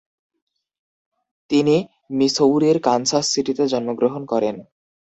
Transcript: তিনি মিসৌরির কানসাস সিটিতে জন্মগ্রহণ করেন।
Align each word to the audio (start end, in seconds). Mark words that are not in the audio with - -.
তিনি 1.49 1.75
মিসৌরির 2.11 2.77
কানসাস 2.81 3.25
সিটিতে 3.33 3.63
জন্মগ্রহণ 3.67 4.21
করেন। 4.25 4.55